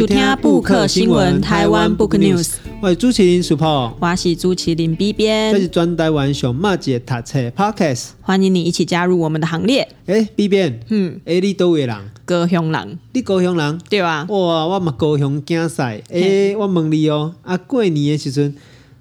[0.00, 2.54] 收听布克新闻台湾 Book News。
[2.80, 9.86] 我是朱麒麟 Super，我是朱麒麟 B 编，这是专台湾熊马姐读册 Podcast，欢迎你一起加入我们的行列。
[10.06, 11.94] 哎，B 编，嗯，哎，你都位人？
[12.24, 13.78] 高雄人，你高雄人？
[13.90, 14.24] 对啊。
[14.30, 16.00] 哇，我嘛高雄竞赛。
[16.10, 18.54] 哎，我问你哦，啊，过年的时阵，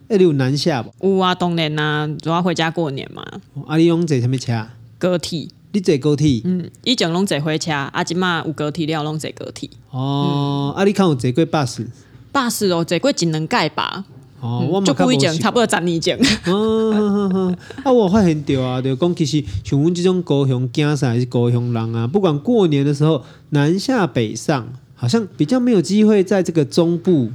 [0.09, 0.91] 哎，你有南下不？
[1.07, 3.25] 有啊，当然啊，主要回家过年嘛。
[3.65, 4.67] 啊，你用坐什么车？
[4.97, 5.47] 高铁。
[5.71, 6.41] 你坐高铁？
[6.45, 9.69] 嗯，以前拢坐火车，啊，即嘛有高铁了，拢坐高铁。
[9.91, 11.87] 哦，啊，你看有坐过巴士？
[12.31, 14.05] 巴士哦，坐过一两届吧。
[14.41, 16.17] 哦，我就过一前，差不多十年前。
[16.47, 27.29] 哦，啊，我发现着啊，就讲其实像阮即种高雄竞赛还是高雄人啊，不管过年的时候南下北上，好像比较没有机会在这个中部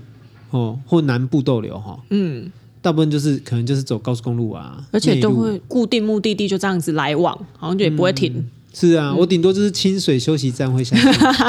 [0.51, 2.01] 哦或南部逗留哈。
[2.11, 2.51] 嗯。
[2.85, 8.31] 大部分就是可能就是走高速公路啊，而且都会固定目的地就这样子来往，好像就也不会停。
[8.37, 10.95] 嗯、是啊，嗯、我顶多就是清水休息站会下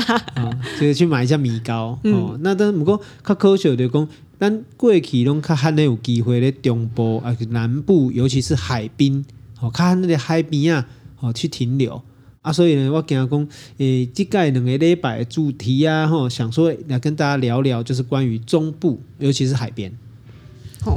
[0.79, 1.99] 就是去买一下米糕。
[2.05, 4.07] 嗯、哦，那但不过较科学的讲，
[4.39, 9.25] 咱过去拢较罕有机会咧中部啊南部，尤其是海滨，
[9.59, 10.87] 哦，较罕那个海边啊，
[11.19, 12.01] 哦去停留
[12.43, 12.53] 啊。
[12.53, 13.47] 所以呢，我今日讲，
[13.79, 19.91] 诶、欸，这个两个礼拜的主题啊，吼，想说来跟大家聊聊，就是关于中部，尤其是海边。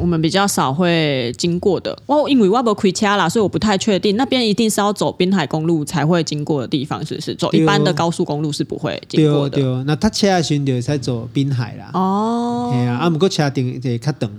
[0.01, 7.35] 我们比较少会经过的，我因为我不开车啦，所以我不太确定那边一定是要走滨海公路才会经过的地方，是不是？
[7.35, 9.57] 走一般的高速公路是不会经过的。
[9.57, 11.91] 对，对，那他车的时候才走滨海啦。
[11.95, 14.31] 哦，哎呀，啊，不过车顶得较长。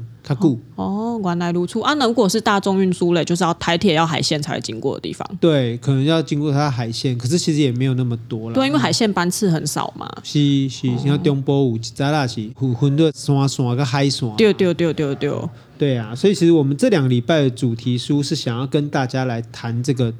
[0.76, 1.94] 哦，原来如此啊！
[1.96, 5.28] 那如果是大众运输类，就是要台铁要海线才会经过的地方。
[5.40, 8.56] 对，可能要经过它海线，可是其实也没有那么多了。
[8.56, 10.10] 对，因为海线班次很少嘛。
[10.24, 14.36] 是是，像中部有一扎啦是有分的山线跟海线。
[14.36, 15.32] 对对对对对。
[15.78, 20.14] 对啊，所以其实我们这两个礼拜的主题书是想要跟大家来谈这个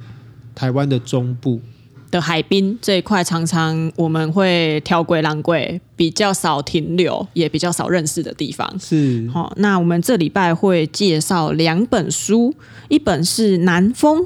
[0.56, 1.60] 台湾的中部。
[2.12, 8.68] 的海滨这一块，常常我们会挑鬼浪鬼，比较少停留，也比较少认识的地方。
[8.80, 12.54] 是，好，那我们这礼拜会介绍两本书，
[12.88, 14.22] 一本是《南风》，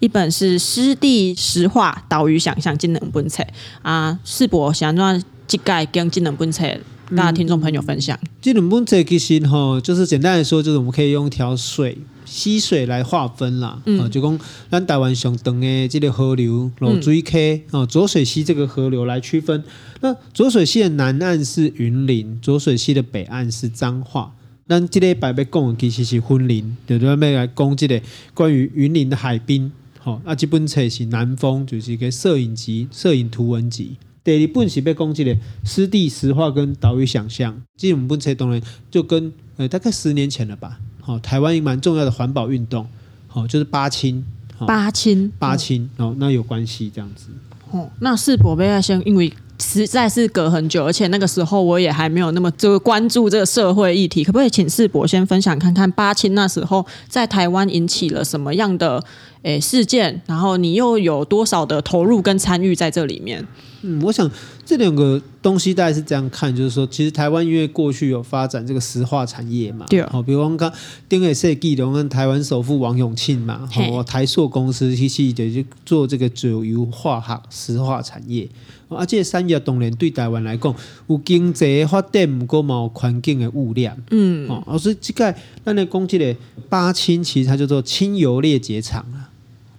[0.00, 3.44] 一本是《湿地实话岛屿想象这两本册
[3.82, 4.18] 啊。
[4.24, 6.80] 世博想让这个跟这两本册，跟
[7.16, 8.18] 大家听众朋友分享。
[8.40, 11.98] 这两本册其实哈，就是简单来说，就是我们可以用一条水。
[12.26, 14.38] 溪水来划分啦，嗯、啊，就讲
[14.70, 19.64] 咱台湾上长的这个河流芦水溪哦，浊水溪这个河流来区分。
[20.02, 24.34] 那浊水溪的南岸是云林，浊水溪的北岸是彰化。
[24.66, 27.98] 那这个白白讲的其实是云林，就准备来讲这个
[28.34, 29.72] 关于云林的海滨。
[29.98, 33.96] 好，啊，这本册是南风，就是一个摄影集、摄影图文集。
[34.36, 35.34] 第二本是被攻击的
[35.64, 37.62] 湿地石化跟岛屿想象。
[37.78, 40.78] 这两本册当然就跟呃大概十年前了吧。
[41.06, 42.86] 哦，台湾一蛮重要的环保运动，
[43.26, 44.22] 好，就是八轻，
[44.66, 47.28] 八清，八轻，哦，那有关系这样子。
[47.70, 59.02] 哦，那世博贝亚先，因为实在是隔很久，而且那个时候我也还没有那么就关注这个社会议题，可不可以请世博先分享看看八轻那时候在台湾引起了什么样的
[59.42, 63.46] 诶事件，然后你又有多少的投入跟参与在这里面？
[63.82, 64.28] 嗯，我想
[64.66, 70.72] 这两个东西大概是这样看，就是说，其实台湾因为过去有发展这个石化产业嘛，对，好，比如我们刚
[71.08, 78.48] 丁磊设计的，我们台湾首富王永庆嘛，好，台塑公司其实就做这个主油化学石化产业，
[78.88, 80.74] 而且产业当然对台湾来讲
[81.08, 85.34] 有经济发展，毋过嘛有环境的污染，嗯，哦，所以即个
[85.64, 86.36] 咱来讲即个
[86.68, 89.27] 八轻其实它叫做清油裂解厂啊。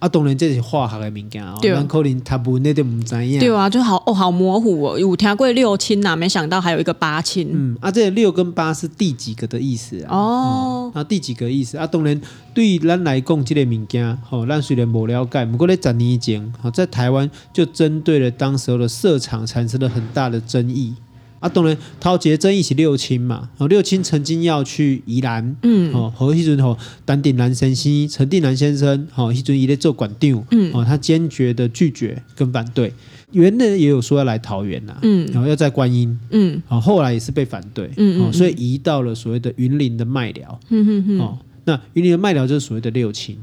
[0.00, 3.38] 啊，当然这是化学的物件哦，咱可能他不那点唔知影。
[3.38, 4.98] 对啊，就好哦，好模糊哦。
[4.98, 7.50] 有听过六亲呐，没想到还有一个八亲。
[7.52, 10.16] 嗯，啊，这六跟八是第几个的意思啊？
[10.16, 11.86] 哦，啊，第几个意思啊？
[11.86, 12.18] 当然，
[12.54, 20.94] 对于咱来讲，这个物件，吼，咱虽然无了解，不过咧十年前，吼，在台湾就针对了当时候的设厂产生了很大的争议。
[21.40, 26.76] 啊，当然，陶杰争议是六亲嘛，哦，六亲曾经要去宜兰，嗯，哦，和迄阵吼，
[27.06, 32.92] 陈定南先生，陈定南先生，吼，迄阵伊咧做馆长，嗯，哦，他坚决的拒绝跟反对，
[33.32, 43.38] 原来也有说要来桃园呐，嗯，然后要在观音，嗯，哦，后来也是被反对，嗯，哦，所以移到了所谓的云林的麦寮，嗯嗯嗯，哦，那云林的麦寮就是所谓的六亲，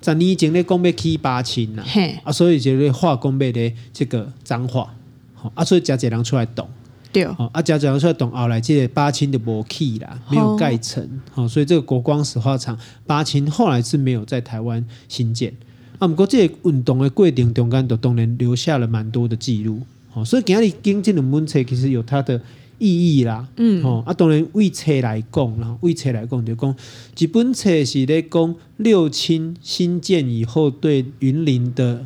[0.00, 4.94] 在你前咧讲要起八亲呐，嘿，啊，所以就咧化工业的这个脏话，
[5.34, 6.66] 好，啊，所以加几人出来懂。
[7.12, 15.52] 对哦，啊，家讲出来懂后来这个八清的无起啦，没有盖成，好、哦，所以这个国光石化厂八清后来是没有在台湾新建。
[15.98, 19.80] 啊，不过这个运动的过程中间，都当然留下了蛮多的记录。
[20.10, 22.40] 好、哦，所以今日经这两本册其实有它的
[22.78, 23.46] 意义啦。
[23.56, 26.74] 嗯，哦，啊，当然为册来讲啦，为册来讲就讲，
[27.14, 32.02] 这本册是咧讲六清新建以后对云林的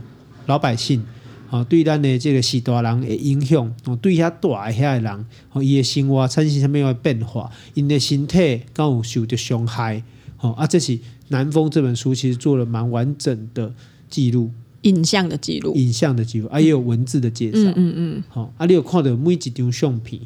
[0.47, 1.03] 老百姓。
[1.51, 10.03] 哦，对咱的这个时代人的影响，哦，对遐大遐的人，哦，伊的生活产生什么样的变化，因的身体敢有受着伤害，
[10.41, 10.99] 哦，啊，这是
[11.29, 13.73] 南风这本书其实做了蛮完整的
[14.09, 14.51] 记录，
[14.83, 20.21] 影像的记录，影像的记录，啊，也有文字的介绍，嗯嗯嗯，好、哦，啊，你有看到每一张相片，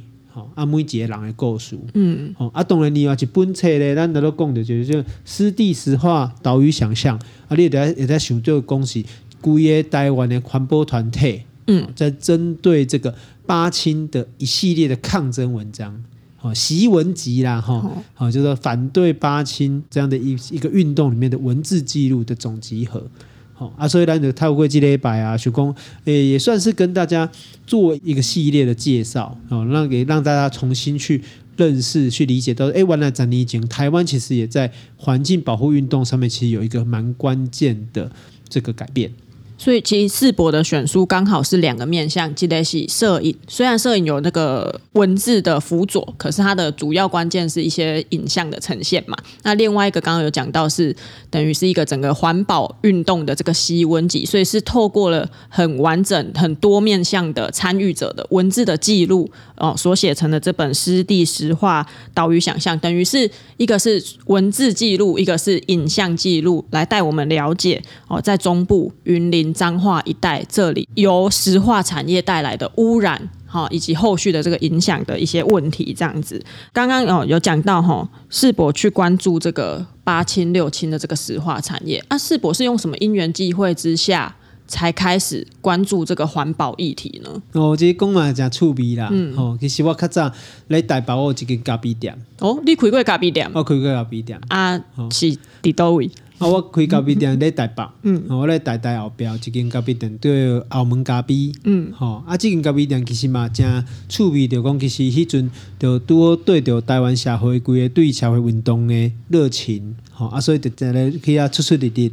[0.55, 7.19] 啊，每一个人的故事，嗯，好、哦，啊，当然你要一本册咧，咱都讲着就是就湿地实话，岛屿想象，
[7.49, 9.05] 啊，你也在也在想这个恭喜。
[9.41, 13.15] 规个台湾的环保团体，嗯，在针对这个
[13.47, 16.03] 八清的一系列的抗争文章，
[16.41, 23.07] 哦，习文集啦，哈、哦，好，就是反对八清这样的一一个运动里面的文字记录的总集合，
[23.53, 27.29] 好啊，所以咱就透过这礼拜啊，徐工，诶，也算是跟大家
[27.67, 31.23] 做一个系列的介绍，哦，让给让大家重新去
[31.57, 38.11] 认识、去理解到，诶，原来在以前台湾其实也在环境保护运动上面，其实有一个蛮关键的
[38.49, 39.13] 这个改变。
[39.61, 43.37] 所以其实世博的选书刚好是两个面向，记得是摄影。
[43.47, 49.15] 虽然摄影有那个文字的辅佐，可是它的主要关键是一些影像的呈现嘛。
[49.43, 50.97] 那另外一个刚刚有讲到是
[51.29, 69.50] 等于是一个整个环保运动的这个习文集，所以是透过了很完整、很多面向的参与者的文字的记录哦，所写成的这本《湿地实话岛屿想象》，等于是一个是文字记录，一个是影像记录，来带我们了解哦，在中部云林。
[69.53, 76.43] 彰化一带，这里由石化产业带来的污染，哈，以及后续的这个影响的一些问题，这样子。
[76.73, 84.35] 刚刚哦有讲到哈，世博去关注这个八清六清的这个石化产业，啊，世博是用什么因缘际会之下
[84.67, 87.43] 才开始关注这个环保议题呢？
[87.53, 90.31] 哦，这讲嘛真趣味啦，嗯，哦，其实我较早
[90.69, 93.51] 来台北我有一间咖啡店，哦，你开过咖啡店？
[93.53, 94.81] 我开过咖啡店，啊，
[95.11, 95.27] 是
[95.63, 96.09] 伫叨位？
[96.41, 100.31] 啊，我开咖啡店咧台北，嗯，我咧台大后边一间咖啡店叫
[100.71, 112.11] 澳门咖啡，嗯，吼，啊，即间咖啡店其实嘛真趣味，就讲其实迄阵就拄好对着台湾社会规个对社会运动的热情，吼，啊，所以就在咧可以啊出出力力。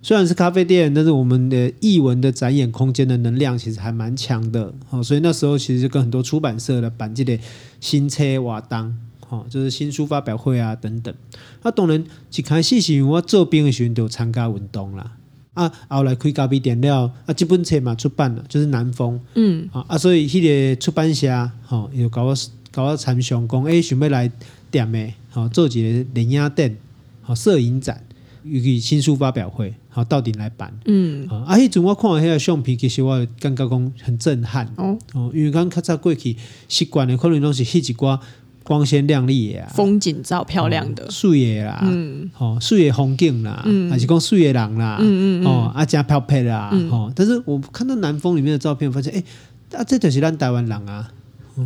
[0.00, 7.36] 虽然是咖啡店，但是我们的译文的展演空间的能量其实还蛮强的，吼，所以那时候其实就跟很多出版社的办这个
[7.80, 8.94] 新车活动。
[9.28, 11.14] 哦，就是新书发表会啊，等等。
[11.62, 12.04] 啊，当然
[12.34, 15.12] 一开始是因为我做兵的时阵就参加运动啦。
[15.54, 19.20] 啊，后来开咖啡店了，啊，这本册嘛出版了，就是南风。
[19.34, 19.68] 嗯。
[19.72, 21.28] 啊，所以迄个出版社，
[21.64, 22.34] 吼、哦，又搞我
[22.72, 24.28] 搞我参详讲，诶，想要来
[24.70, 26.76] 店诶，好做一个连影展，
[27.22, 28.04] 好摄影展，
[28.42, 30.76] 尤其新书发表会，好到底来办。
[30.86, 31.28] 嗯。
[31.28, 34.66] 啊，迄阵我看迄个相片，其实我感觉讲很震撼。
[34.76, 34.98] 哦。
[35.12, 36.36] 哦，因为刚较早过去
[36.68, 38.18] 习惯的可能拢是迄一寡。
[38.64, 49.22] 光鲜亮丽的啊，风景照漂亮的，水的啦，嗯，哦，水的风景啦，嗯，还是讲水的人啦，嗯嗯哦，啊，加漂配啦，哦，但是我看到南风里面的照片，发现，哎、
[49.70, 51.12] 欸，啊，这就是咱台湾人啊，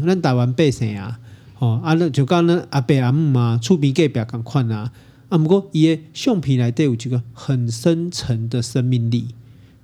[0.05, 1.19] 咱台湾百姓啊，
[1.61, 4.91] 哦，啊，那就讲那阿伯阿姆嘛，厝边隔壁共款啊，
[5.29, 9.29] 啊，不过伊个相片内底有一个很深沉的生命力，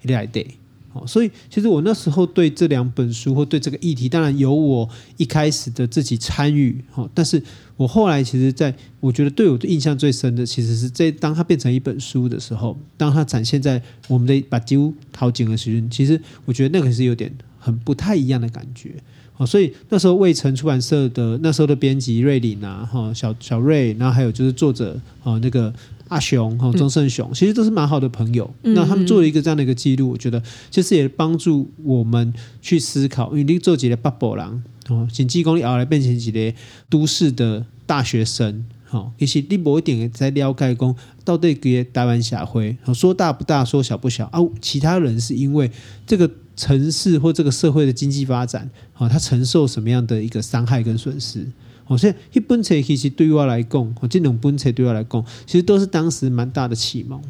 [0.03, 0.57] 内底。
[0.95, 7.09] 哦所以，其实我那时候对这两本书或对这个议题，当然有我一开始的自己参与，哈。
[7.13, 7.43] 但是
[7.77, 18.95] 我后来其实，在我觉得对我的印象最深的，其实是这当它变成一本书的时候，当它展现在我们的把几乎淘景的时候，其实我觉得那个是有点很不太一样的感觉。
[19.37, 25.75] 哦，所以那时候未城出版社的那时候的编辑瑞林啊，哈，小小瑞，然后还有就是作者，哦，那个。
[26.09, 36.53] 阿雄哈钟胜雄其实都是蛮好的朋友，嗯、那他们做了一个这样的一个记录，我觉得其实也帮助我们去思考，因为你做几个北部人哦，请济功力后来变成几个
[36.91, 45.71] 都市的大学生，好，其实你某一点在了解讲到底给台湾社会说大不大，说小不小啊，其他人是因为
[46.07, 51.47] 这个城市或这个社会的经济发展，好，他承受什么样的一个伤害跟损失。
[51.85, 57.21] 好像一本册其实对我来讲，这两本册对我来讲，其实都是当时蛮大的启蒙。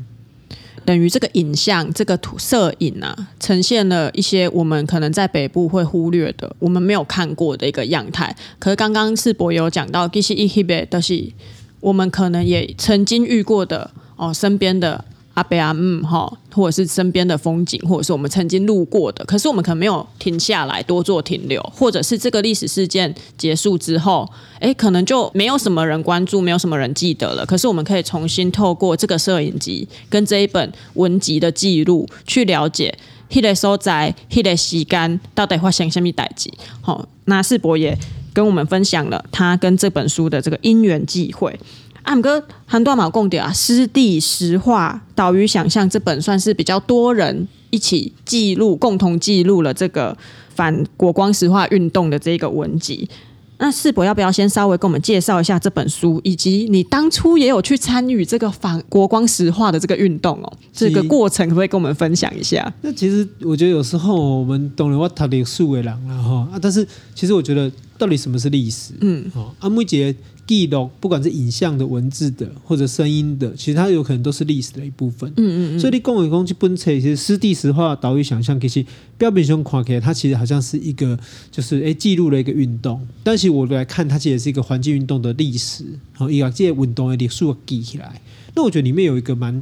[0.85, 8.37] 等于这个影像、这个图摄影啊，呈现了一些我们可能在北部会忽略的、我们没有看过的一个样态。
[8.59, 11.33] 可是刚刚世博有讲到，其实一些都是
[11.81, 15.05] 我们可能也曾经遇过的哦，身边的。
[15.35, 24.29] 阿伯阿姆哈，或者是身边的风景，或者是我们曾经路过的，可是我们可能没有停下来多做停留，或者是这个历史事件结束之后，
[24.61, 27.45] 哎，可能就没有什么人关注，没有什么人记得了。
[27.45, 32.97] 可是我们可以重新透过这个摄影集跟这一本文集的记录，去了解
[33.29, 36.49] 迄个所在、迄个时间到底发生什么代志。
[36.81, 37.99] 好，那世博也
[38.33, 41.59] 跟我们分享了他跟这本书的这个因缘际会。
[42.05, 50.17] 阿姆哥，很多毛共点啊，湿地石化岛屿想象这本算是比较多人一起记录，共同记录了这个
[50.55, 53.09] 反国光石化运动的这个文集。
[53.57, 60.53] 那世博要不要先稍微跟我们介绍一下这本书，以及你当初也有去参与这个反国光石化的这个运动哦？
[60.73, 62.71] 这个过程可不可以跟我们分享一下？
[62.83, 68.93] 那其实我觉得有时候我们懂了我读历史的人了哈啊，但是其实我觉得到底什么是历史？
[69.01, 70.15] 嗯，好，阿木姐。
[70.47, 75.31] 记录，不管是影像的、文字的，或者声音的，其实它有可能都是历史的一部分。
[75.37, 75.81] 嗯嗯嗯。
[75.81, 78.85] 所以你讲一讲去本册，其实湿地石化岛屿想象，其实
[79.17, 81.19] 标本上看起来，它其实好像是一个，
[81.51, 83.01] 就是诶记录了一个运动。
[83.23, 85.85] 但是我来看，它其实也是一个环境运动的历史。
[86.13, 88.21] 然后，一个这些运动的历史记起来。
[88.57, 89.61] 那我觉得里面有一个蛮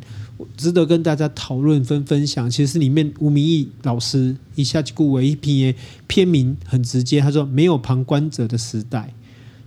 [0.55, 5.75] 值得跟大家讨论分分享，其实是里面吴明义老师一下就顾为一篇
[6.07, 9.15] 篇名很直接，他说没有旁观者的时代。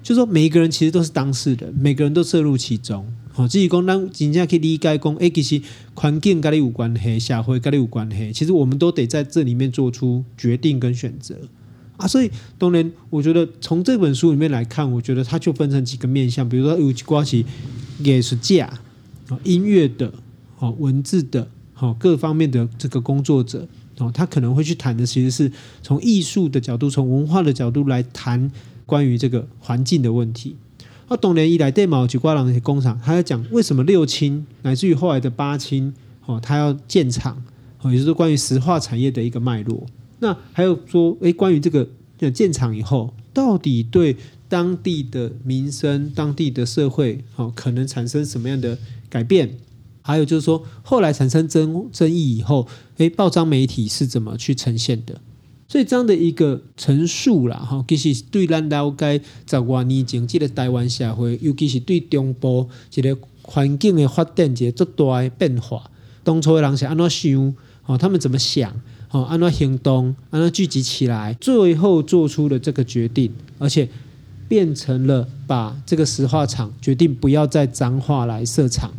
[0.06, 3.04] 就说每一个人其实都是当事人，每个人都涉入其中。
[3.34, 5.60] 好，至于讲咱真正去理解讲，哎，其实
[5.96, 11.36] 环境跟你有关系，社会跟你有关系，其实我们都得在这里面做出决定跟选择
[11.98, 12.08] 啊。
[12.08, 17.44] 所以当然，我觉得从这本书里面来看，我觉得它就分成几个面向，比如说有关系
[17.98, 18.72] 艺术家、
[19.44, 20.14] 音乐的、
[20.56, 28.52] 好文字的、好各方面的这个工作者，哦，他可能会去谈的，其实是从艺术的角度、从文化的角度来谈。
[28.86, 30.56] 关于这个环境的问题，
[31.10, 35.94] 那当年以来，电毛吉瓜郎那些工厂，他在讲为什么六轻乃至于后来的八轻，
[36.26, 37.44] 哦，他要建厂，
[37.82, 39.86] 哦，也就是说关于石化产业的一个脉络。
[40.20, 41.88] 那还有说，诶，关于这个
[42.32, 44.16] 建厂以后，到底对
[44.48, 48.78] 当地的民生、当地的社会，哦，可能产生什么样的
[49.10, 49.58] 改变？
[50.02, 55.20] 还有就是说，后来产生争争议以后，诶，报章媒体是怎么去呈现的？
[55.68, 59.20] 所以这样的一个陈述啦，哈，其实对咱了解
[59.50, 65.90] 十多年前这个台湾社会，尤其是对中部一个环境的发展，一个最大的变化。
[66.24, 67.54] 当初的人是安怎想，
[67.88, 68.72] 哦，他们怎么想，
[69.10, 73.90] 哦，安怎行动，安怎聚集起来，最后做出了这个决定，而且
[74.48, 78.94] 变成了把这个石化厂决定不要再彰化来设厂。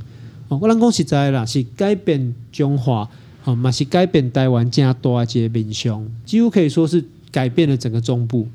[0.48, 3.08] 哦，我能讲实在啦，是改变中华。
[3.46, 8.46] 哦，嘛是改变台湾加大一个面向，几乎可以说是改变了整个中部。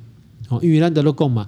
[0.50, 1.48] 哦，因为咱都讲嘛，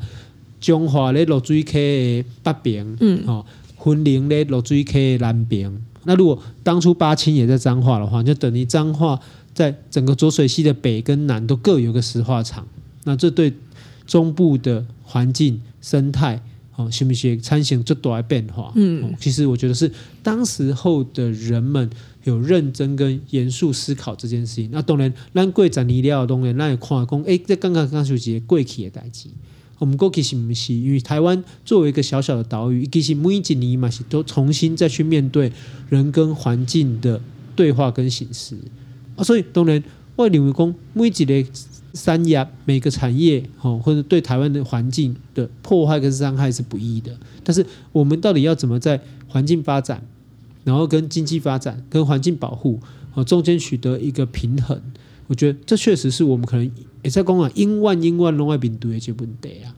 [0.61, 3.45] 彰化咧落水溪的北边，嗯，哦，
[3.85, 5.71] 云林咧落水溪的南边。
[6.05, 9.19] 那如果当初八清也在彰化的话，就等于彰化
[9.53, 12.65] 在整个浊水溪的北跟南都各有个石化厂。
[13.03, 13.53] 那这对
[14.07, 16.41] 中部的环境生态，
[16.75, 18.71] 哦，是不是产生最大的变化？
[18.75, 21.89] 嗯、哦，其实我觉得是当时候的人们。
[22.23, 29.27] 有认真跟严肃思考这件事情，那当然，咱过十年了，当然，咱也看讲，诶，这刚刚刚说几个过去的代志，
[29.77, 30.73] 我们过去是不是？
[30.73, 35.51] 因为台湾作为一个小小的岛屿，其实每一年嘛是都重新再去面对
[35.89, 37.19] 人跟环境的
[37.57, 38.55] 对话跟形式
[39.17, 39.83] 啊，所以当然，
[40.15, 41.45] 我认为讲每一个
[41.93, 50.03] 三亚、每个产业，哦，或者对台湾的环境的破坏跟伤害是不易的，但是我们到底要怎么在环境发展？
[50.63, 52.79] 然后跟经济发展、跟环境保护，
[53.13, 54.81] 哦，中间取得一个平衡，
[55.27, 56.71] 我觉得这确实是我们可能
[57.03, 59.75] 也在讲啊，因万因万拢爱面对的这问题啊。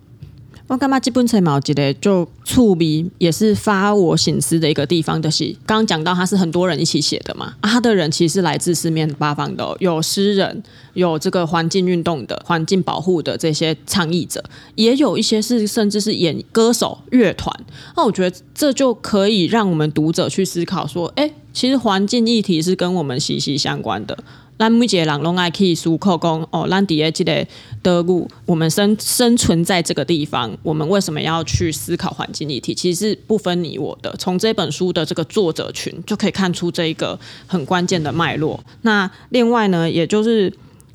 [0.67, 10.63] 我感觉这本册嘛，我觉得就触笔也是发我省思的一个地方的是，刚刚讲到他是很多人一起写的嘛，啊，他的人其实来自四面八方的，有诗人，
[10.95, 14.43] 有这个环境运动的、环境保护的这些倡议者，
[14.73, 17.55] 也有一些是甚至是演歌手、乐团。
[17.95, 24.17] 那我觉得这就可以让我们读者去思考说，哎，其实环境议题是跟我们息息相关的。
[24.57, 27.45] 咱每一个人拢爱去思考讲哦，咱伫个这个
[27.81, 32.73] 德国，我们生生存在这个地方，我们为什么要去思考环境议题？
[32.73, 34.15] 其实是不分你我的。
[34.17, 38.57] 从这本书的这个作者群就可以看出这一个很关键的脉络。
[38.83, 40.51] 那另外呢，也就是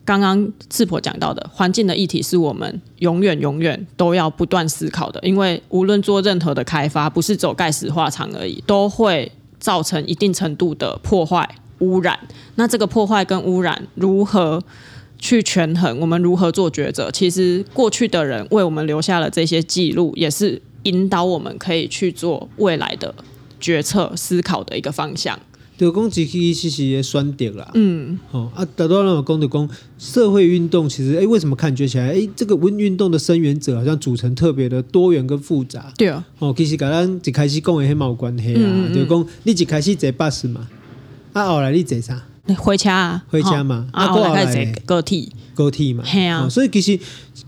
[0.06, 5.20] 刚刚智博讲到的环境的议题，是我们永远永远都要不断思考的。
[5.22, 11.46] 因为无论做任何的开发，不是走盖石化厂而已，都会造成一定程度的破坏。
[11.80, 12.18] 污染，
[12.54, 14.62] 那这个破坏跟污染如何
[15.18, 15.98] 去权衡？
[16.00, 17.10] 我们如何做抉择？
[17.10, 23.14] 其实过去的人为我们留下了这些记录，也是引导我们可以去做未来的
[23.58, 25.38] 决策、思考的一个方向。
[25.76, 29.66] 就讲其实其实也选择啦，嗯，哦啊，大多人有讲的讲
[29.98, 35.90] 社会运动，其实哎，为什么感觉起来哎，这个温运动的声援者好像组成特别的多元跟复杂？
[35.96, 40.68] 对啊，哦，其实跟咱一开始讲的很冇关系啊，嗯嗯就讲你一开始坐巴士嘛。
[41.32, 42.22] 啊，后来你坐啥？
[42.58, 43.86] 回家啊，回家嘛。
[43.92, 46.98] 啊，后来开始坐个体，高铁嘛，嘿啊哦，所以其实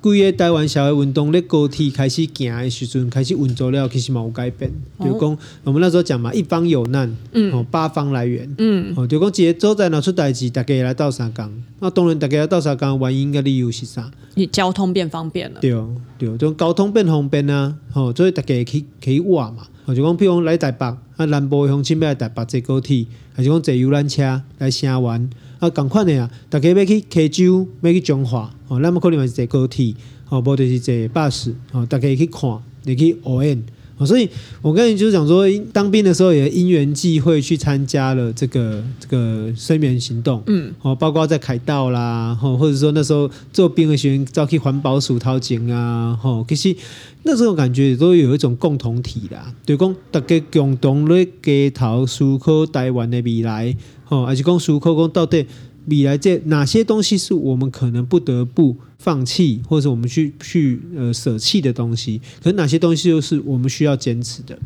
[0.02, 4.70] 规个台湾社会运动咧高铁开始行的时阵，开始运作了，其实嘛有改变。
[4.98, 11.48] 哦、就讲我们那时候讲嘛，一方有难，嗯，哦，八方来援，嗯，哦，就讲一个所在若出代志，大家来斗相共。
[11.80, 14.10] 那当然，大家来斗相共原因个理由是啥？
[14.34, 15.72] 你交通变方便了，对
[16.18, 19.66] 对，就交通变方便啊，哦，所以大家可以可以挖嘛。
[19.86, 25.28] 哦，就讲譬如讲来台北，啊，南部乡亲要来台北坐高铁，还是讲坐游览车来城湾，
[25.62, 29.94] 啊，共款的啊，逐家要去溪州，要去彰化，哦，咱么可能嘛是坐高铁，
[30.28, 33.62] 哦，无就是坐巴士，哦，大家可以去看，你去体
[33.98, 34.06] 验。
[34.06, 34.28] 所以，
[34.60, 46.76] 我跟你就是讲说，当兵的时候也因缘际会去参加了这个这个睡眠行动，嗯，哦，包括在凯道啦，哦，或者说那时候做兵的学员，召去环保署掏井啊，吼，其实
[47.22, 53.76] 那时候感觉都有一种共同体啦，对，讲大家共同咧街头思考台湾的未来，
[54.08, 55.46] 哦，还是讲思考讲到底
[55.86, 58.76] 未来这哪些东西是我们可能不得不。
[59.02, 64.56] 放弃，或者我们去去呃舍弃的东西，可是哪些东西又是我们需要坚持的？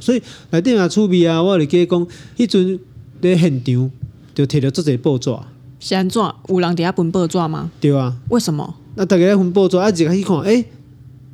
[0.00, 0.20] 所以
[0.50, 2.04] 来电话出币啊，我嚟给讲，
[2.36, 2.80] 迄阵
[3.22, 3.88] 在现场
[4.34, 5.30] 就摕到这些报纸，
[5.78, 6.20] 是安怎？
[6.48, 7.70] 有人伫遐分报纸吗？
[7.80, 8.74] 对啊，为什么？
[8.96, 10.64] 那大家来分报纸啊，自己去看，哎，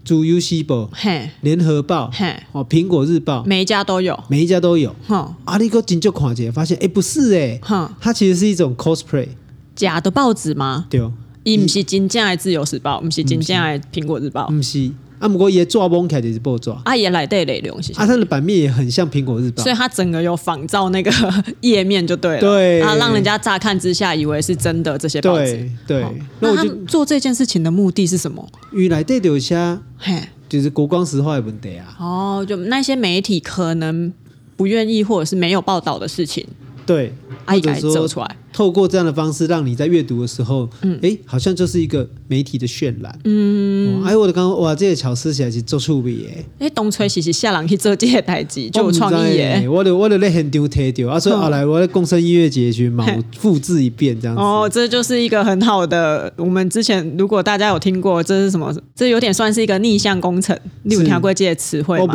[0.05, 4.95] 自由时报、嘿，联合报、嘿，哦，苹果日报，每一家都有，每一家都有。
[5.07, 9.29] 哈，啊，你个紧就看一下，发现哎，不是哎，哈，它其实是一种 cosplay，
[9.75, 10.87] 假的报纸吗？
[10.91, 11.01] 对。
[11.45, 14.89] 伊唔是真正的自由时报，唔是真正的苹果日报，唔是。
[15.23, 16.83] 啊，不过也抓崩开就是不抓。
[16.85, 17.93] 啊，也来对内容是。
[17.93, 21.13] 啊，它的版面也很像苹果日报，所以它整个有仿照那个
[21.61, 22.41] 页面就对了。
[22.41, 22.83] 对。
[22.83, 25.71] 啊，让人家乍看之下以为是真的这些报纸。
[25.87, 26.05] 对。
[26.41, 28.45] 那他做这件事情的目的是什么？
[28.73, 31.97] 原来对留下，嘿，就是国光石化的问题啊。
[32.01, 34.13] 哦，就那些媒体可能
[34.57, 36.45] 不愿意或者是没有报道的事情。
[36.85, 37.15] 对。
[37.47, 38.09] 或者说，
[38.53, 53.07] 透过这样的方式，让你在阅读的时候，嗯，哎，好像就是一个媒体的渲染，嗯，哎，我的刚刚哇，这些巧思起来是做趣味耶，哎，东吹西是下人去做这些代志， 就有创意耶，我的我的在现场听到，啊，所以后来我在共生音乐节去嘛，
[53.39, 58.75] 复制一遍这样子，哦，这就是一个很好的，我们之前如果大家有听过，这是什么？
[58.95, 62.15] 这有点算是一个逆向工程，你有听过这些词汇吗？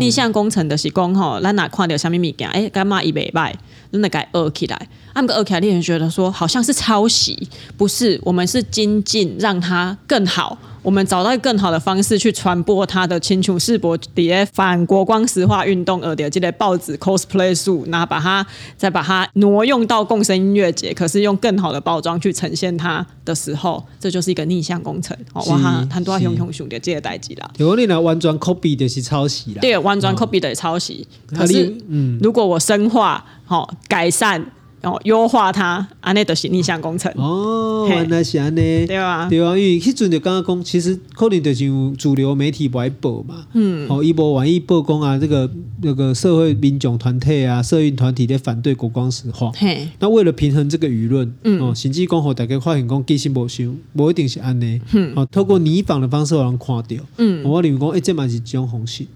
[0.00, 3.56] 逆向工程的是讲吼，咱哪看到什么物件，哎，干嘛一百拜，
[3.94, 4.88] 真的该学起来。
[5.14, 10.58] 他们恶起来，别人觉得说，好像是抄袭，不是，我们是精进，让它更好。
[10.84, 25.16] 我们找到更好的方式去传播他的清楚世博底下反国光石化运动而的这类报纸 cosplay 术，然后把它再把它挪用到共生音乐节，可是用更好的包装去呈现它的时候，这就是一个逆向工程。
[25.32, 27.50] 哦，哇哈，很多熊熊熊的这些代际啦。
[27.58, 31.08] 如果你拿完全 copy 的是抄袭啦，对，完全 copy 的是抄袭。
[31.32, 34.44] 哦、可是，嗯，如果我深化，好改善。
[34.84, 37.12] 哦，优化它，安内都是逆向工程。
[37.16, 43.46] 哦，原来是安尼，对啊，对啊，因为迄阵就刚刚讲，其实可能就是主流媒体不爱报嘛。
[43.54, 45.50] 嗯，哦，一波完一曝光啊，这个
[45.82, 49.50] 那个社会民众团体啊，社运团体在反对国光石化。
[49.56, 54.80] 嘿，那为了平衡这个舆论，嗯，哦，甚至讲后大家发现讲其实无想，无一定是安尼。
[54.92, 57.04] 嗯，哦，透过拟访的方式让人看到。
[57.16, 59.06] 嗯，我认为讲，哎，这嘛是一种方式。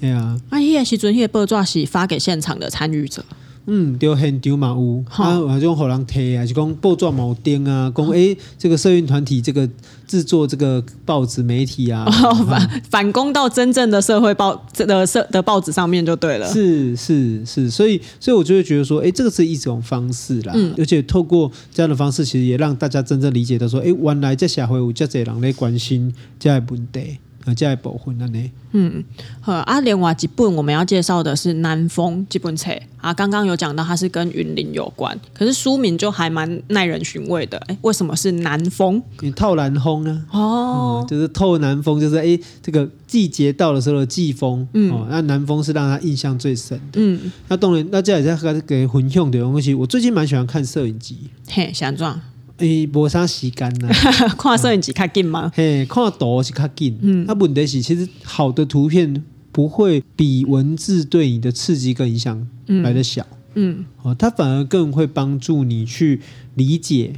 [0.00, 3.24] 对啊，啊，迄个时阵，迄个报纸是发给现场的参与者。
[3.70, 9.68] 嗯，就现场嘛有，啊，还种互人贴啊，是讲报纸冇钉啊，讲哎，这个社运团体这个
[10.06, 16.50] 制作这个报纸媒体啊，哦、反反攻到真正的社会报的社的报纸上面就对了。
[16.50, 27.18] 是是是，所以所以我就会觉得说，哎，这个是一种方式啦，嗯、而且透过这样的方式，其实也让大家真正理解到说，哎，原来这社会有这侪人来关心这个问题。
[27.54, 28.50] 在保护那里。
[28.72, 29.02] 嗯，
[29.40, 29.80] 好啊。
[29.80, 37.56] 另外几本我们要介绍的是《南风》这本册啊，刚刚有讲到它是跟云林有关，可是书名就还蛮耐人寻味的。
[37.68, 39.02] 哎，为什么是南风？
[39.20, 40.24] 你透南风呢？
[40.30, 44.66] 哦、嗯，就是透南风，就是哎，这个季节到的时候的季风。
[44.74, 47.00] 嗯，哦，那南风是让他印象最深的。
[47.00, 51.30] 嗯，那当然，那接下来再给分享的东西，我最近蛮喜欢看摄影机。
[51.48, 52.20] 嘿，想壮。
[52.58, 53.88] 诶，无啥时间呐，
[54.36, 55.50] 看摄影机较紧吗？
[55.54, 56.98] 嘿，看图是较紧。
[57.00, 63.26] 嗯，那问题是，其实好的图片不会比文字对你的刺激跟影响来得小。
[63.54, 66.20] 嗯，哦，它反而更会帮助你去
[66.54, 67.12] 理解，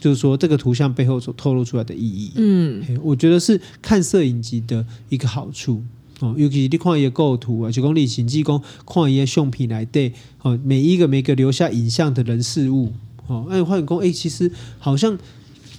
[0.00, 2.32] 就是说这个图像背后所透露出来的意义。
[2.36, 5.82] 嗯，我觉得是看摄影机的一个好处。
[6.20, 12.92] 哦，尤其是你看一个构图啊，就讲你甚至讲看一个相片来对，哦，每一个每个留下影像的人事物。
[13.26, 15.18] 哦，哎，换工，哎，其实好像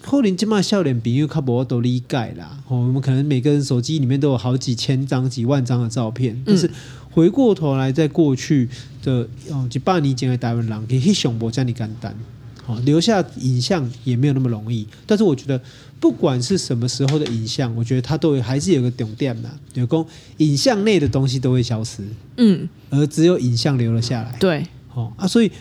[0.01, 2.57] 可能这么笑脸比喻，较无都理解啦。
[2.67, 6.69] 哦，我们可能每个人手机里面都有好几千张、几万张的照片，但是
[7.11, 8.67] 回过头来，在过去
[9.03, 12.15] 的哦，一百年前的台湾人，其实想无这么简单。
[12.63, 14.87] 好，留下影像也没有那么容易。
[15.05, 15.61] 但是我觉得，
[15.99, 20.03] 不管是什么时候的影像，我觉得它都还是有个重点的，有功
[20.37, 22.01] 影像内的东西都会消失，
[22.37, 24.35] 嗯，而只有影像留了下来。
[24.39, 25.51] 对，哦啊，所以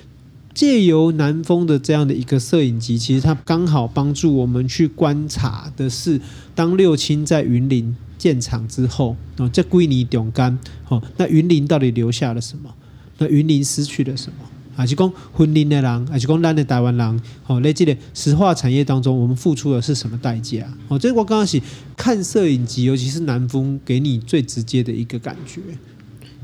[0.55, 6.21] 借由南风的这样的一个摄影机，其实它刚好帮助我们去观察的是，
[6.55, 10.57] 当六轻在云林建厂之后，哦，这归你顶干，
[10.89, 12.73] 哦，那云林到底留下了什么？
[13.19, 14.49] 那云林失去了什么？
[14.77, 20.67] 还是讲婚林的人，还是讲咱的台湾人，哦，在这个石化产业当中，我们付出的是什么代价？
[20.89, 21.61] 哦，这我刚开始
[21.97, 25.61] 看摄影机，尤其是南风，给你最直接的一个感觉。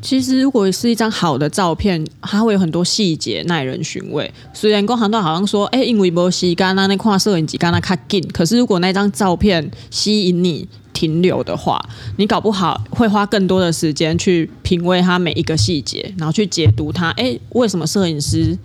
[0.03, 4.33] 其实，如果是一张好的照片，它会有很多细节耐人寻味。
[4.55, 8.27] 虽然光很多好像说，哎，因为没时间那看摄影机，刚刚看紧。
[8.33, 11.79] 可是，如果那张照片吸引你停留的话，
[12.17, 17.11] 你搞不好会花更多的时间去品味它每一个细节，然后去解读它。
[17.11, 18.57] 哎，为什么摄影师？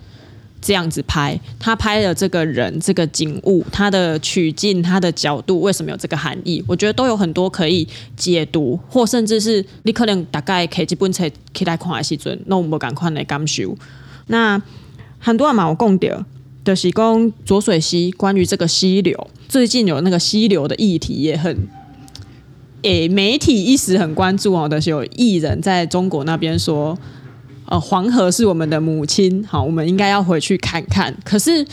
[0.66, 6.60] 这样子拍，他拍的这个人、这个景物，他的取景、他的角度，为什么有这个含义？
[6.66, 13.76] 我觉得都有很多可以解读，或甚至是你可能大概可以基本册起来看的时阵，那我们赶快来感受。
[14.26, 14.60] 那
[15.20, 16.24] 很多人嘛，我讲到
[16.64, 21.56] 就是讲浊水溪，关于这个溪流，最近有那个溪流的议题也很，
[22.82, 26.98] 诶，媒体一时很关注哦，就是有艺人在中国那边说。
[27.66, 31.14] 呃，黄河是我们的母亲，好，我们应该要回去看看。
[31.24, 31.66] 可是，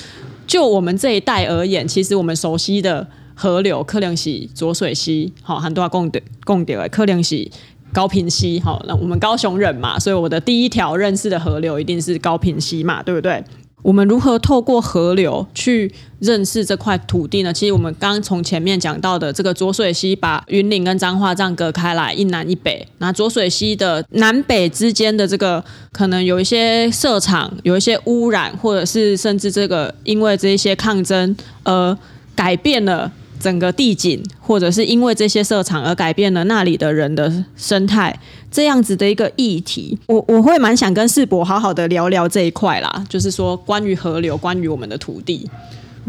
[0.48, 7.48] 就我们这一代而言，其实我们熟悉的河流，克能是浊水溪，好，很多共的共的，克能是
[7.94, 13.44] 高平溪，好，那我们高雄人嘛，所以我的第一条认识的河流一定是高平溪嘛，对不对？
[13.84, 17.54] 我们如何透过河流去认识这块土地呢？
[17.54, 22.88] 其实我们刚从前面讲到的这个浊水溪，把云林跟彰化这样隔开来，一南一北。
[23.00, 31.98] 那浊水溪的南北之间的这个可能有一些设厂，有一些污染，或者是甚至这个因为这一些抗争而
[32.36, 33.12] 改变了。
[33.44, 38.18] 整个地景，或者是因为这些设厂而改变了那里的人的生态，
[38.50, 45.46] 这样子的一个议题，我我会蛮想跟世博好好的聊聊这一块啦，就是说关于河流，关于我们的土地。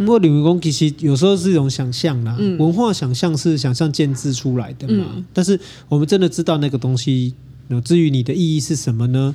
[0.06, 7.34] 我认为讲其实有时候是一种想象啦，嗯、文化想象是想象建制出来的嘛，嗯、但是我们真的知道那个东西，
[7.84, 9.34] 至于你的意义是什么呢？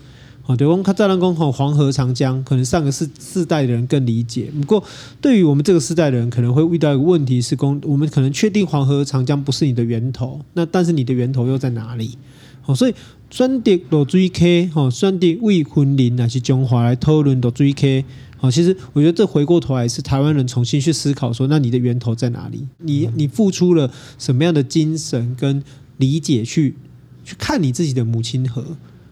[0.49, 4.49] 哦，对，我们看再来讲吼，黄河、长江，可能上个世世代的人更理解。
[4.59, 4.83] 不过，
[5.21, 12.17] 对于我们这个世代的人，可能会遇到一个问题是：公，我们可能确定黄河、长江不是你的源头，那但是你的源头又在哪里？
[12.65, 12.95] 哦，所以
[13.29, 18.03] 选择落水溪，哦，选择为云林还是中华来讨论落水溪。
[18.39, 22.65] 哦，其实我觉得这回过头来是台湾人重新去思考说，那你的源头在哪里？
[22.79, 25.61] 你你付出了什么样的精神跟
[25.97, 26.75] 理解去
[27.23, 28.65] 去看你自己的母亲河？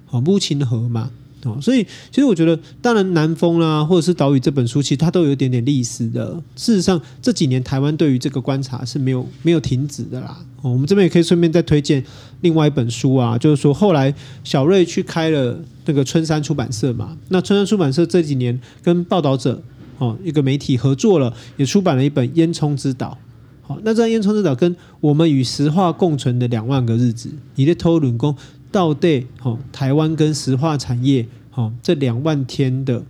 [0.09, 1.11] 哦，母亲河嘛。
[1.43, 6.33] 哦，所以其实我觉得，当然南风啦，或者是岛屿这本书，其实它都有一点点历史的。
[6.55, 10.39] 事实上，这几年台湾对于这个观察是没有没有停止的啦。
[10.63, 12.03] 哦，我们这边也可以顺便再推荐
[12.41, 17.15] 另外一本书啊，就是说后来小瑞去开了那个春山出版社嘛。
[17.29, 19.61] 那春山出版社这几年跟报道者
[19.99, 23.15] 哦一个媒体合作了，也出版了一本《烟囱之岛》。
[23.67, 28.35] 好，那这《烟囱之岛》跟我们与石化共存的两万个日子，你的偷轮工。
[28.71, 33.03] 到底哦，台湾跟石化产业哦，这两万天的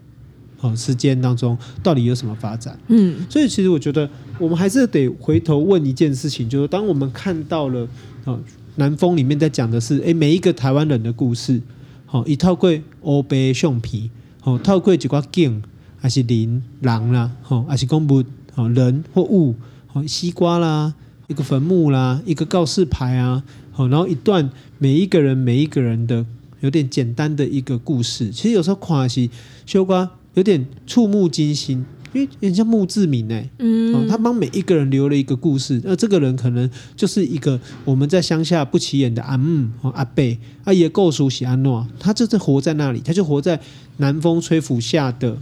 [0.61, 2.79] 哦时间当中，到底有什么发展？
[2.87, 7.87] 嗯，所以其实我觉得，我们还是得回头问一件事情，就是当我们看到了
[8.25, 8.39] 哦，
[8.75, 11.61] 南风里面在讲的是，哎，每一个台湾人的故事，
[12.05, 15.61] 好，一套过欧北橡皮，好，套过几块景，
[15.99, 19.55] 还是林狼啦，好，还是公物，好，人或物，
[19.87, 20.93] 好，西瓜啦，
[21.27, 23.43] 一个坟墓啦，一个告示牌啊。
[23.71, 26.25] 好，然后一段每一个人每一个人的
[26.61, 29.29] 有点简单的一个故事，其实有时候看是
[29.65, 40.23] 修瓜有点触目惊心，因为有点像墓志铭哎，嗯，他帮每一个人留了一个故事，那这个人可能就是一个我们在乡下不起眼的阿姆和阿伯，
[40.63, 43.59] 阿爷够熟悉安诺，他就是活在那里，他就活在
[43.97, 45.37] 南风吹拂下的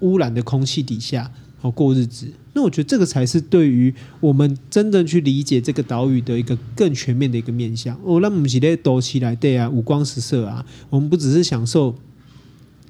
[0.00, 1.30] 污染的空气底下。
[1.62, 7.96] 好过日子，那我觉得这个才是对于我们真正去理解这个岛屿的一个更全面的一个面向。
[8.04, 11.94] 哦，那我们现在多起来对啊，五光十色啊，我们不只是享受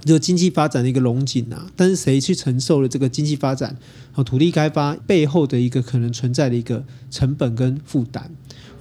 [0.03, 3.77] 这个经济发展的一个龙景啊，但是谁去承受了这个经济发展
[4.13, 8.31] 和土地开发背后的一个可能存在的一个成本跟负担？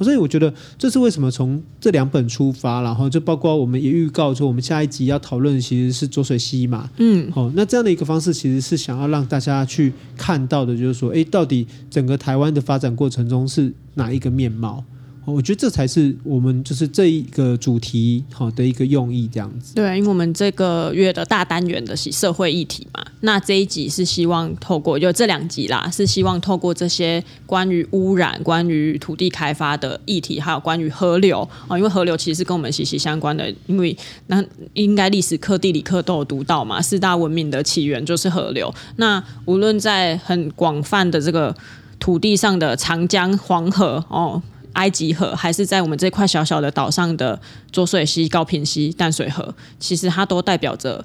[0.03, 14.83] 所以我觉得这是为什么从这两本出发，然后就包括我们也预告说，我们下一集要讨论其实是浊水溪嘛，嗯，好，那这样的一个方式其实是想要让大家去看到的，就是说，哎，到底整个台湾的发展过程中是哪一个面貌？
[15.25, 19.75] 我觉得这才是我们就是这一个主题好的一个用意，这样子。
[19.75, 23.05] 对，因为我们这个月的大单元的是社会议题嘛。
[23.21, 33.95] 那这一集是希望透过就这两集啦，是希望透过这些关于污染、关于土地开发的议题，还有关于河流啊，因为河流其实跟我们息息相关的，因为
[34.27, 38.73] 那应该历史课、地理课都有读到嘛，四大文明的起源就是河流。
[38.95, 41.55] 那无论在很广泛的这个
[41.99, 44.41] 土地上的长江、黄河哦。
[44.73, 47.37] 埃及河，还是在我们这块小小的岛上的
[47.71, 51.03] 浊水溪、高屏溪、淡水河，其实它都代表着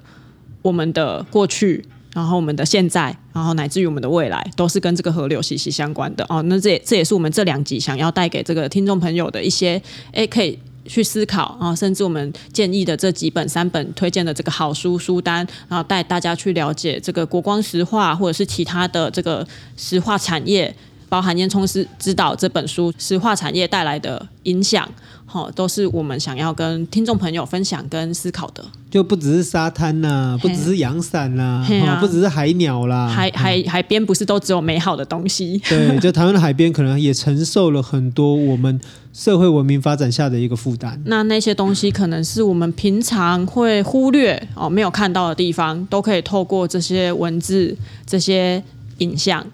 [0.61, 1.83] 我们的过去，
[2.15, 6.41] 然后我们的现在，然后乃至于我们的未来，都是跟这个河流息息相关的哦。
[6.43, 9.81] 那这也这也是我们这两集想要带给这个听众朋友的一些，
[10.13, 20.73] 诶，可以去思考啊，甚至我们建议的这几本三本推荐的这个好书书单，然后带大家去了解这个国光石化或者是其他的这个石化产业。
[21.09, 24.87] 包含烟囱是知道这本书石化产业带来的影响，
[25.25, 28.63] 好，都是我们想要跟听众朋友分享跟思考的。
[28.89, 35.61] 就不只是沙滩呐、啊，不只是阳伞呐，啊，不只是海鸟啦，海海海边不是都只有美好的东西？
[35.67, 38.79] 对， 就台湾的海边可能也承受了很多我们
[39.11, 41.01] 社会文明发展下的一个负担。
[41.05, 48.63] 那那些东西可能是我们平常会忽略哦，没有看到的地方，都可以透过这些文字、这些
[48.99, 49.45] 影像。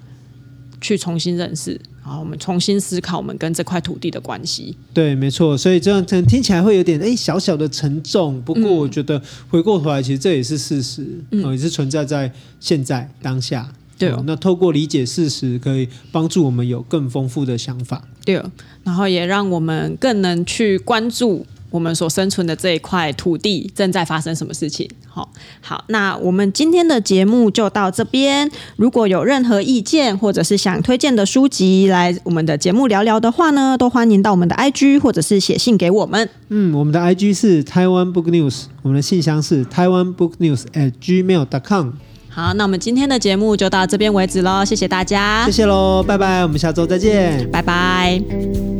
[0.81, 4.75] 去重新认识，然后我们重新思考我们跟这块土地的关系。
[4.93, 8.41] 对，没错，所以这样听听起来会有点哎小小的沉重。
[8.41, 13.71] 不过我觉得回过头来，其实这也是事实，嗯，呃、也是存在在现在当下。
[13.97, 18.03] 对、那透过理解事实，可以帮助我们有更丰富的想法。
[18.25, 18.41] 对，
[18.83, 21.45] 然后也让我们更能去关注。
[21.71, 24.87] 我们所生存的这一块土地正在发生什么事情？
[25.07, 25.27] 好，
[25.61, 28.49] 好，那我们今天的节目就到这边。
[28.75, 36.29] 如果有任何意见，或者是想推荐的书籍来我们的节目聊聊的话呢，都欢迎到我们的 IG 或者是写信给我们。
[36.49, 41.91] 嗯，我们的 IG 是台湾 Book News，我们的信箱是台湾 Book News at gmail.com。
[42.29, 48.70] 好，那我们今天的节目就到这边为止喽，谢谢大家，谢谢喽，拜拜，我们下周再见，拜拜。